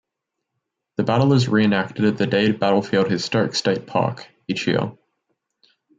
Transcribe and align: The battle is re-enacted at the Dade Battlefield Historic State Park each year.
The 0.95 1.03
battle 1.03 1.31
is 1.33 1.47
re-enacted 1.47 2.03
at 2.05 2.17
the 2.17 2.25
Dade 2.25 2.59
Battlefield 2.59 3.07
Historic 3.11 3.53
State 3.53 3.85
Park 3.85 4.27
each 4.47 4.65
year. 4.65 4.93